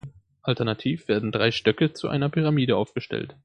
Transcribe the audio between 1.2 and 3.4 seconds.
drei Stöcke zu einer Pyramide aufgestellt.